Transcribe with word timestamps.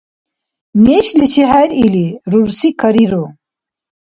Нешличи 0.85 1.43
хӀеръили, 1.49 2.07
рурси 2.31 2.69
кариру. 2.81 3.25